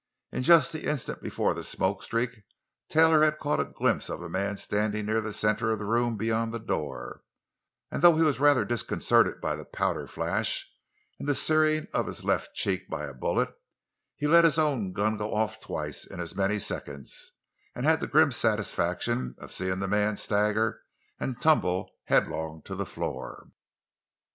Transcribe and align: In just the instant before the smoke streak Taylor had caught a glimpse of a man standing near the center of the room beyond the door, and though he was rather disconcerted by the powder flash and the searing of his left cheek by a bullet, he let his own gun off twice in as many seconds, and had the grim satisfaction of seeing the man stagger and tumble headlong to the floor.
In 0.31 0.41
just 0.41 0.71
the 0.73 0.89
instant 0.89 1.21
before 1.21 1.53
the 1.53 1.63
smoke 1.63 2.01
streak 2.01 2.41
Taylor 2.89 3.23
had 3.23 3.37
caught 3.37 3.59
a 3.59 3.65
glimpse 3.65 4.09
of 4.09 4.19
a 4.23 4.29
man 4.29 4.57
standing 4.57 5.05
near 5.05 5.21
the 5.21 5.31
center 5.31 5.69
of 5.69 5.77
the 5.77 5.85
room 5.85 6.17
beyond 6.17 6.51
the 6.51 6.57
door, 6.59 7.21
and 7.91 8.01
though 8.01 8.15
he 8.15 8.23
was 8.23 8.39
rather 8.39 8.65
disconcerted 8.65 9.39
by 9.39 9.55
the 9.55 9.63
powder 9.63 10.07
flash 10.07 10.67
and 11.19 11.27
the 11.27 11.35
searing 11.35 11.85
of 11.93 12.07
his 12.07 12.23
left 12.23 12.55
cheek 12.55 12.89
by 12.89 13.05
a 13.05 13.13
bullet, 13.13 13.53
he 14.15 14.25
let 14.25 14.43
his 14.43 14.57
own 14.57 14.91
gun 14.91 15.21
off 15.21 15.59
twice 15.59 16.03
in 16.03 16.19
as 16.19 16.35
many 16.35 16.57
seconds, 16.57 17.33
and 17.75 17.85
had 17.85 17.99
the 17.99 18.07
grim 18.07 18.31
satisfaction 18.31 19.35
of 19.37 19.51
seeing 19.51 19.77
the 19.77 19.87
man 19.87 20.17
stagger 20.17 20.81
and 21.19 21.39
tumble 21.43 21.91
headlong 22.07 22.63
to 22.63 22.73
the 22.73 22.87
floor. 22.87 23.51